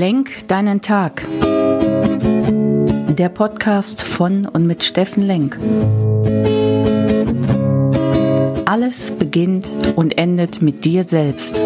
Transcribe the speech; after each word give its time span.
Lenk 0.00 0.48
deinen 0.48 0.80
Tag. 0.80 1.26
Der 3.18 3.28
Podcast 3.28 4.02
von 4.02 4.46
und 4.46 4.66
mit 4.66 4.82
Steffen 4.82 5.22
Lenk. 5.22 5.58
Alles 8.64 9.10
beginnt 9.10 9.68
und 9.96 10.16
endet 10.16 10.62
mit 10.62 10.86
dir 10.86 11.04
selbst. 11.04 11.60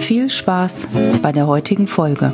Viel 0.00 0.28
Spaß 0.28 0.88
bei 1.22 1.30
der 1.30 1.46
heutigen 1.46 1.86
Folge. 1.86 2.32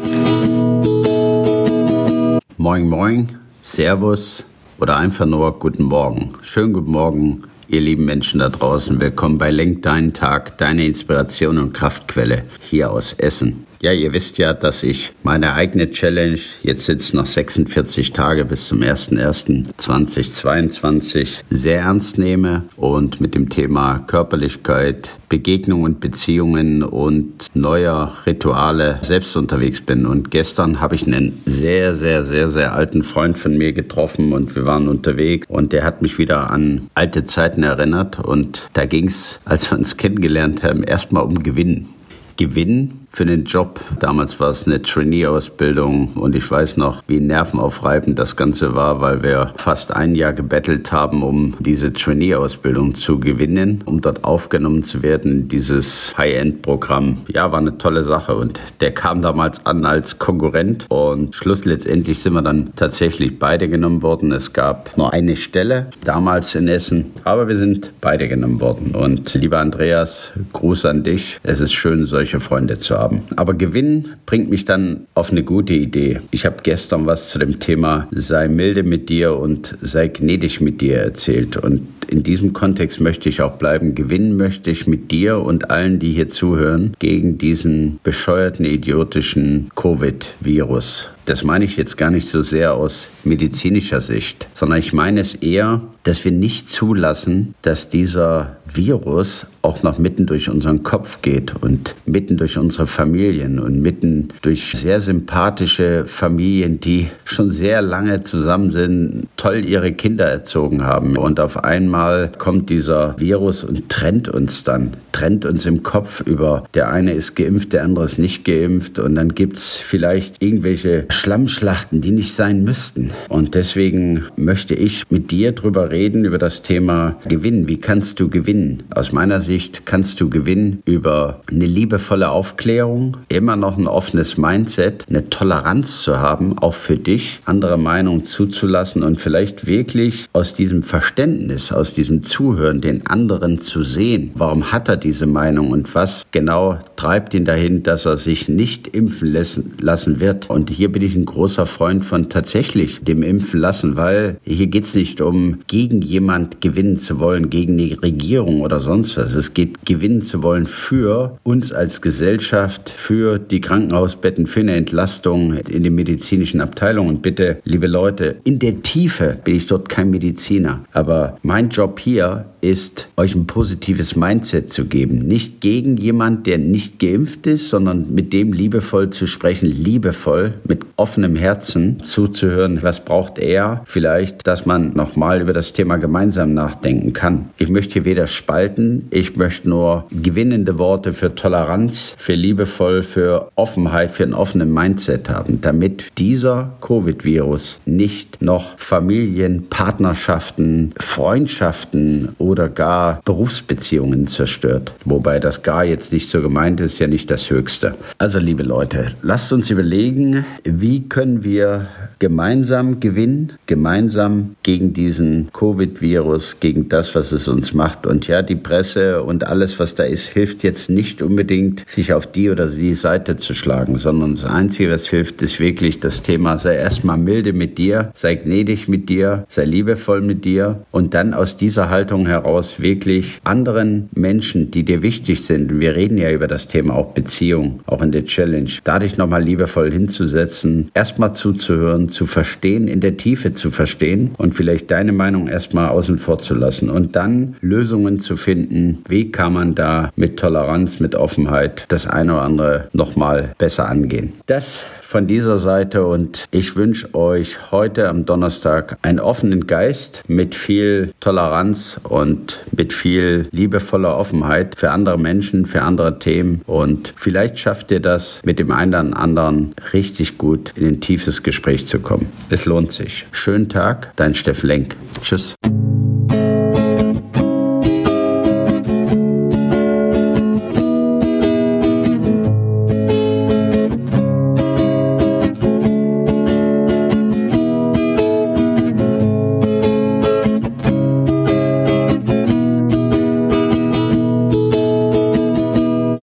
Moin, 2.57 2.89
moin, 2.89 3.29
Servus 3.61 4.43
oder 4.81 4.97
einfach 4.97 5.27
nur 5.27 5.59
guten 5.59 5.83
Morgen. 5.83 6.31
Schönen 6.41 6.73
guten 6.73 6.93
Morgen 6.93 7.43
Ihr 7.69 7.81
lieben 7.81 8.05
Menschen 8.05 8.39
da 8.39 8.49
draußen, 8.49 9.01
willkommen 9.01 9.39
bei 9.39 9.51
Lenk 9.51 9.83
deinen 9.83 10.13
Tag, 10.13 10.57
deine 10.59 10.87
Inspiration 10.87 11.59
und 11.59 11.73
Kraftquelle 11.73 12.45
hier 12.61 12.93
aus 12.93 13.13
Essen. 13.15 13.67
Ja, 13.81 13.93
ihr 13.93 14.13
wisst 14.13 14.39
ja, 14.39 14.55
dass 14.55 14.83
ich 14.83 15.13
meine 15.23 15.53
eigene 15.53 15.91
Challenge 15.91 16.39
jetzt 16.63 16.87
sitzt 16.87 17.13
noch 17.13 17.27
46 17.27 18.13
Tage 18.13 18.47
bis 18.47 18.67
zum 18.67 18.81
01.01.2022 18.81 21.29
sehr 21.51 21.81
ernst 21.81 22.17
nehme 22.19 22.63
und 22.77 23.21
mit 23.21 23.35
dem 23.35 23.51
Thema 23.51 23.99
Körperlichkeit, 23.99 25.15
Begegnung 25.29 25.83
und 25.83 26.01
Beziehungen 26.01 26.83
und 26.83 27.49
neuer 27.53 28.17
Rituale 28.25 28.99
selbst 29.03 29.37
unterwegs 29.37 29.83
bin. 29.83 30.07
Und 30.07 30.31
gestern 30.31 30.81
habe 30.81 30.95
ich 30.95 31.07
einen 31.07 31.43
sehr, 31.45 31.95
sehr, 31.97 32.25
sehr, 32.25 32.49
sehr 32.49 32.75
alten 32.75 33.03
Freund 33.03 33.39
von 33.39 33.59
mir 33.59 33.75
getroffen 33.75 34.33
und 34.33 34.57
wir 34.57 34.65
waren 34.65 34.89
unterwegs 34.89 35.47
und 35.49 35.73
der 35.73 35.85
hat 35.85 36.01
mich 36.01 36.19
wieder 36.19 36.51
an 36.51 36.89
alte 36.95 37.25
Zeiten 37.25 37.63
erinnert 37.63 38.21
und 38.21 38.71
da 38.73 38.87
ging 38.87 39.09
es, 39.09 39.39
als 39.45 39.71
wir 39.71 39.77
uns 39.79 39.99
kennengelernt 39.99 40.63
haben, 40.63 40.83
erstmal 40.83 41.25
um 41.25 41.43
Gewinn. 41.43 41.89
Gewinn 42.37 43.06
für 43.11 43.25
den 43.25 43.45
Job. 43.45 43.81
Damals 43.99 44.39
war 44.41 44.51
es 44.51 44.67
eine 44.67 44.83
Trainee-Ausbildung 44.83 46.15
und 46.15 46.35
ich 46.35 46.51
weiß 46.51 46.77
noch, 46.77 47.03
wie 47.07 47.21
nervenaufreibend 47.21 48.19
das 48.19 48.37
Ganze 48.37 48.75
war, 48.75 49.01
weil 49.01 49.23
wir 49.23 49.53
fast 49.57 49.95
ein 49.95 50.15
Jahr 50.15 50.33
gebettelt 50.33 50.93
haben, 50.93 51.23
um 51.23 51.55
diese 51.61 51.93
Trainee-Ausbildung 51.93 52.95
zu 52.95 53.19
gewinnen, 53.21 53.83
um 53.85 54.01
dort 54.01 54.25
aufgenommen 54.25 54.83
zu 54.83 55.03
werden. 55.03 55.49
Dieses 55.49 56.15
High-End-Programm, 56.17 57.19
ja, 57.29 57.53
war 57.53 57.61
eine 57.61 57.79
tolle 57.79 58.05
Sache 58.05 58.35
und 58.35 58.61
der 58.81 58.93
kam 58.93 59.23
damals 59.23 59.65
an 59.65 59.85
als 59.85 60.19
Konkurrent 60.19 60.87
und 60.89 61.35
Schluss 61.35 61.65
letztendlich 61.65 62.21
sind 62.21 62.35
wir 62.35 62.43
dann 62.43 62.73
tatsächlich 62.77 63.39
beide 63.39 63.69
genommen 63.69 64.03
worden. 64.03 64.33
Es 64.33 64.53
gab 64.53 64.97
nur 64.97 65.13
eine 65.13 65.37
Stelle 65.37 65.87
damals 66.05 66.55
in 66.55 66.69
Essen, 66.69 67.13
aber 67.25 67.49
wir 67.49 67.57
sind 67.57 67.93
beide 68.01 68.29
genommen 68.29 68.61
worden 68.61 68.95
und 68.95 69.35
lieber 69.35 69.59
Andreas, 69.59 70.33
Gruß 70.53 70.85
an 70.85 71.03
dich. 71.03 71.39
Es 71.43 71.61
ist 71.61 71.73
schön, 71.73 72.07
solche 72.07 72.41
Freunde 72.41 72.79
zu 72.79 72.96
haben. 72.97 73.23
Aber 73.37 73.55
Gewinn 73.55 74.09
bringt 74.27 74.51
mich 74.51 74.65
dann 74.65 75.07
auf 75.15 75.31
eine 75.31 75.43
gute 75.43 75.75
Idee. 75.75 76.21
Ich 76.31 76.47
habe 76.47 76.57
gestern 76.63 77.07
was 77.07 77.29
zu 77.29 77.39
dem 77.39 77.61
Thema 77.61 78.09
sei 78.11 78.49
milde 78.49 78.83
mit 78.83 79.09
dir 79.09 79.37
und 79.37 79.77
sei 79.83 80.09
gnädig 80.09 80.61
mit 80.61 80.81
dir 80.81 80.99
erzählt. 80.99 81.57
Und 81.57 81.87
in 82.09 82.23
diesem 82.23 82.53
Kontext 82.53 83.01
möchte 83.01 83.29
ich 83.29 83.41
auch 83.41 83.59
bleiben. 83.59 83.95
Gewinnen 83.95 84.37
möchte 84.37 84.71
ich 84.71 84.87
mit 84.87 85.11
dir 85.11 85.41
und 85.41 85.71
allen, 85.71 85.99
die 85.99 86.13
hier 86.13 86.29
zuhören, 86.29 86.95
gegen 86.99 87.39
diesen 87.39 87.99
bescheuerten, 88.03 88.65
idiotischen 88.65 89.71
Covid-Virus. 89.75 91.09
Das 91.27 91.43
meine 91.43 91.65
ich 91.65 91.77
jetzt 91.77 91.97
gar 91.97 92.11
nicht 92.13 92.29
so 92.29 92.43
sehr 92.43 92.75
aus 92.75 93.09
medizinischer 93.25 94.01
Sicht, 94.01 94.47
sondern 94.55 94.79
ich 94.79 94.93
meine 94.93 95.21
es 95.21 95.35
eher, 95.35 95.83
dass 96.05 96.25
wir 96.25 96.31
nicht 96.31 96.71
zulassen, 96.71 97.57
dass 97.63 97.89
dieser 97.89 98.59
Virus 98.73 99.47
auch 99.63 99.83
noch 99.83 99.99
mitten 99.99 100.27
durch 100.27 100.49
unseren 100.49 100.85
Kopf 100.85 101.23
geht 101.23 101.55
und 101.61 101.97
mitten 102.05 102.37
durch 102.37 102.59
unsere 102.59 102.87
Familien 102.87 103.59
und 103.59 103.81
mitten 103.81 104.29
durch 104.43 104.71
sehr 104.77 105.01
sympathische 105.01 106.05
Familien, 106.07 106.79
die 106.79 107.09
schon 107.25 107.51
sehr 107.51 107.83
lange 107.83 108.23
zusammen 108.23 108.71
sind, 108.71 109.27
toll 109.37 109.65
ihre 109.65 109.93
Kinder 109.93 110.27
erzogen 110.27 110.85
haben. 110.85 111.17
Und 111.17 111.41
auf 111.41 111.65
einmal 111.65 112.31
kommt 112.39 112.71
dieser 112.71 113.19
Virus 113.19 113.65
und 113.65 113.89
trennt 113.89 114.29
uns 114.29 114.63
dann, 114.63 114.93
trennt 115.11 115.45
uns 115.45 115.67
im 115.67 115.83
Kopf 115.83 116.21
über, 116.21 116.65
der 116.75 116.91
eine 116.91 117.13
ist 117.13 117.35
geimpft, 117.35 117.73
der 117.73 117.83
andere 117.83 118.05
ist 118.05 118.19
nicht 118.19 118.45
geimpft 118.45 119.01
und 119.01 119.17
dann 119.17 119.35
gibt's 119.35 119.77
vielleicht 119.77 120.41
irgendwelche 120.41 121.07
Schlammschlachten, 121.17 122.01
die 122.01 122.11
nicht 122.11 122.33
sein 122.33 122.65
müssten. 122.65 123.11
Und 123.29 123.55
deswegen 123.55 124.25
möchte 124.37 124.75
ich 124.75 125.05
mit 125.11 125.31
dir 125.31 125.53
drüber 125.53 125.91
reden, 125.91 126.25
über 126.25 126.39
das 126.39 126.63
Thema 126.63 127.17
Gewinn. 127.29 127.69
Wie 127.69 127.79
kannst 127.79 128.21
du 128.21 128.29
gewinnen? 128.29 128.85
Aus 128.91 129.13
meiner 129.13 129.41
Sicht 129.41 129.87
kannst 129.87 130.21
du 130.21 130.29
gewinnen 130.29 130.83
über 130.85 131.41
eine 131.51 131.67
liebevolle 131.67 132.31
Aufklärung, 132.31 133.17
immer 133.29 133.57
noch 133.57 133.79
ein 133.79 133.87
offenes 133.87 134.37
Mindset, 134.37 135.07
eine 135.09 135.31
Toleranz 135.31 136.03
zu 136.03 136.19
haben, 136.19 136.59
auch 136.59 136.75
für 136.75 136.97
dich, 136.97 137.41
andere 137.45 137.79
Meinungen 137.79 138.25
zuzulassen 138.25 139.03
und 139.03 139.21
vielleicht 139.21 139.67
wirklich 139.67 140.27
aus 140.33 140.55
diesem 140.55 140.83
Verständnis, 140.83 141.73
aus 141.73 141.95
diesem 141.95 142.23
Zuhören, 142.23 142.81
den 142.81 143.07
anderen 143.07 143.61
zu 143.61 143.83
sehen. 143.83 144.33
Warum 144.35 144.73
hat 144.73 144.89
er 144.89 144.97
diese 144.97 145.27
Meinung 145.27 145.71
und 145.71 145.95
was 145.95 146.27
genau 146.31 146.79
treibt 146.97 147.35
ihn 147.35 147.45
dahin, 147.45 147.83
dass 147.83 148.07
er 148.07 148.19
sich 148.19 148.49
nicht 148.49 148.89
impfen 148.89 149.33
lassen 149.81 150.21
wird? 150.21 150.51
Und 150.51 150.71
hier 150.71 150.91
bin 150.91 151.03
ich 151.03 151.06
ein 151.15 151.25
großer 151.25 151.67
Freund 151.67 152.05
von 152.05 152.29
tatsächlich 152.29 153.01
dem 153.03 153.23
Impfen 153.23 153.61
lassen, 153.61 153.97
weil 153.97 154.39
hier 154.43 154.67
geht 154.67 154.85
es 154.85 154.95
nicht 154.95 155.21
um 155.21 155.61
gegen 155.67 156.03
jemand 156.03 156.61
gewinnen 156.61 156.99
zu 156.99 157.21
wollen, 157.21 157.51
gegen 157.51 157.77
die 157.79 157.93
Regierung 157.95 158.63
oder 158.63 158.81
sonst 158.81 159.17
was. 159.17 159.35
Es 159.35 159.55
geht 159.55 159.85
gewinnen 159.85 160.23
zu 160.23 160.43
wollen 160.43 160.67
für 160.67 161.39
uns 161.43 161.73
als 161.73 162.01
Gesellschaft, 162.01 162.91
für 162.91 163.39
die 163.39 163.61
Krankenhausbetten, 163.61 164.47
für 164.47 164.61
eine 164.61 164.77
Entlastung 164.77 165.55
in 165.55 165.83
den 165.83 165.95
medizinischen 165.95 166.61
Abteilungen. 166.61 167.21
Bitte, 167.21 167.59
liebe 167.65 167.87
Leute, 167.87 168.37
in 168.45 168.59
der 168.59 168.83
Tiefe 168.83 169.39
bin 169.45 169.55
ich 169.55 169.67
dort 169.67 169.89
kein 169.89 170.11
Mediziner. 170.11 170.85
Aber 170.93 171.39
mein 171.43 171.69
Job 171.69 172.01
hier 172.01 172.47
ist, 172.61 173.09
euch 173.17 173.35
ein 173.35 173.47
positives 173.47 174.17
Mindset 174.17 174.73
zu 174.73 174.87
geben. 174.87 175.19
Nicht 175.27 175.61
gegen 175.61 175.97
jemand, 175.97 176.47
der 176.47 176.59
nicht 176.59 176.99
geimpft 176.99 177.47
ist, 177.47 177.69
sondern 177.69 178.13
mit 178.15 178.33
dem 178.33 178.53
liebevoll 178.53 179.11
zu 179.11 179.27
sprechen, 179.27 179.67
liebevoll, 179.67 180.55
mit 180.67 180.85
offenem 180.97 181.37
Herzen 181.37 182.03
zuzuhören, 182.05 182.83
was 182.83 183.01
braucht 183.01 183.39
er, 183.39 183.83
vielleicht, 183.85 184.47
dass 184.47 184.67
man 184.67 184.93
nochmal 184.95 185.41
über 185.41 185.53
das 185.53 185.73
Thema 185.73 185.97
gemeinsam 185.97 186.55
nachdenken 186.55 187.13
kann. 187.13 187.51
Ich 187.59 187.69
möchte 187.69 187.95
hier 187.95 188.05
weder 188.05 188.27
spalten, 188.27 189.07
ich 189.11 189.37
möchte 189.37 189.69
nur 189.69 190.07
gewinnende 190.11 190.79
Worte 190.79 191.13
für 191.13 191.35
Toleranz, 191.35 192.15
für 192.17 192.33
liebevoll, 192.35 193.03
für 193.03 193.51
Offenheit, 193.57 194.11
für 194.11 194.25
ein 194.25 194.35
offenes 194.35 194.69
Mindset 194.69 195.29
haben, 195.29 195.61
damit 195.61 196.19
dieser 196.19 196.73
Covid-Virus 196.81 197.79
nicht 197.85 198.41
noch 198.41 198.79
Familien, 198.79 199.69
Partnerschaften, 199.69 200.93
Freundschaften 200.99 202.31
oder 202.39 202.69
gar 202.69 203.21
Berufsbeziehungen 203.25 204.27
zerstört. 204.27 204.95
Wobei 205.05 205.41
das 205.41 205.63
gar 205.63 205.85
jetzt 205.85 206.13
nicht 206.13 206.31
so 206.31 206.41
gemeint 206.41 206.81
ist, 206.81 206.99
ja 206.99 207.07
nicht 207.07 207.31
das 207.31 207.51
Höchste. 207.51 207.95
Also 208.19 208.39
liebe 208.39 208.63
Leute, 208.63 209.13
lasst 209.23 209.53
uns 209.53 209.71
überlegen, 209.71 210.45
wie 210.65 210.86
können 211.09 211.45
wir 211.45 211.89
gemeinsam 212.19 213.01
gewinnen, 213.01 213.53
gemeinsam 213.67 214.57
gegen 214.63 214.93
diesen 214.93 215.49
Covid-Virus, 215.53 216.61
gegen 216.61 216.89
das, 216.89 217.15
was 217.15 217.33
es 217.33 217.49
uns 217.49 217.75
macht. 217.75 218.07
Und 218.07 218.27
ja, 218.27 218.43
die 218.43 218.57
Presse 218.57 219.23
und 219.23 219.45
alles, 219.45 219.79
was 219.79 219.95
da 219.95 220.05
ist, 220.05 220.29
hilft 220.29 220.63
jetzt 220.63 220.89
nicht 220.89 221.23
unbedingt, 221.23 221.89
sich 221.89 222.13
auf 222.13 222.27
die 222.27 222.51
oder 222.51 222.67
die 222.69 222.95
Seite 222.95 223.37
zu 223.37 223.55
schlagen, 223.55 223.99
sondern 223.99 224.35
das 224.35 224.45
Einzige, 224.45 224.91
was 224.93 225.07
hilft, 225.07 225.43
ist 225.43 225.61
wirklich 225.61 226.01
das 226.01 226.23
Thema, 226.23 226.57
sei 226.59 226.77
erstmal 226.77 227.19
milde 227.19 227.53
mit 227.53 227.79
dir, 227.79 228.11
sei 228.15 228.37
gnädig 228.37 228.89
mit 228.89 229.09
dir, 229.09 229.45
sei 229.49 229.65
liebevoll 229.65 230.21
mit 230.21 230.45
dir 230.45 230.85
und 230.91 231.15
dann 231.15 231.35
aus 231.35 231.57
dieser 231.57 231.91
Haltung 231.91 232.27
heraus 232.27 232.81
wirklich 232.81 233.41
anderen 233.45 234.09
Menschen, 234.15 234.71
die 234.71 234.85
dir 234.85 235.03
wichtig 235.03 235.43
sind, 235.43 235.81
wir 235.81 235.97
reden 235.97 236.19
ja 236.19 236.31
über 236.31 236.47
das 236.47 236.67
Thema 236.67 236.95
auch 236.95 237.13
Beziehung, 237.13 237.81
auch 237.87 238.03
in 238.03 238.13
der 238.13 238.25
Challenge, 238.25 238.71
da 238.85 238.99
dich 238.99 239.17
nochmal 239.17 239.43
liebevoll 239.43 239.91
hinzusetzen, 239.91 240.76
erstmal 240.95 241.35
zuzuhören, 241.35 242.09
zu 242.09 242.27
verstehen, 242.27 242.89
in 242.89 243.01
der 243.01 243.17
Tiefe 243.17 243.55
zu 243.55 243.71
verstehen 243.71 244.35
und 244.37 244.55
vielleicht 244.55 244.91
deine 244.91 245.13
Meinung 245.13 245.49
erstmal 245.49 245.89
außen 245.89 246.19
vor 246.19 246.39
zu 246.39 246.55
lassen 246.55 246.91
und 246.91 247.17
dann 247.17 247.57
Lösungen 247.61 248.21
zu 248.21 248.37
finden, 248.37 248.99
wie 249.09 249.31
kann 249.31 249.53
man 249.53 249.75
da 249.75 250.11
mit 250.17 250.39
Toleranz, 250.39 251.01
mit 251.01 251.15
Offenheit 251.15 251.85
das 251.89 252.07
eine 252.07 252.35
oder 252.35 252.43
andere 252.43 252.89
nochmal 252.93 253.55
besser 253.59 253.89
angehen. 253.89 254.33
Das 254.47 254.87
von 255.07 255.29
dieser 255.29 255.59
Seite 255.59 256.05
und 256.05 256.47
ich 256.51 256.75
wünsche 256.75 257.15
euch 257.15 257.71
heute 257.71 258.09
am 258.09 258.27
Donnerstag 258.27 258.99
einen 259.03 259.21
offenen 259.21 259.67
Geist 259.69 260.25
mit 260.27 260.55
viel 260.57 261.15
Toleranz 261.21 262.01
und 262.03 262.61
mit 262.73 262.93
viel 262.93 263.47
liebevoller 263.53 264.17
Offenheit 264.17 264.75
für 264.77 264.91
andere 264.91 265.19
Menschen, 265.19 265.65
für 265.65 265.83
andere 265.83 266.19
Themen 266.19 266.63
und 266.67 267.15
vielleicht 267.17 267.59
schafft 267.59 267.93
ihr 267.93 268.01
das 268.01 268.41
mit 268.45 268.59
dem 268.59 268.73
einen 268.73 268.91
oder 268.91 269.17
anderen 269.17 269.75
richtig 269.93 270.39
gut 270.39 270.73
in 270.75 270.87
ein 270.87 271.01
tiefes 271.01 271.45
Gespräch 271.45 271.87
zu 271.87 272.01
kommen. 272.01 272.27
Es 272.51 272.65
lohnt 272.65 272.91
sich. 272.91 273.27
Schönen 273.31 273.69
Tag, 273.69 274.13
dein 274.17 274.35
Steff 274.35 274.65
Lenk. 274.65 274.97
Tschüss. 275.23 275.55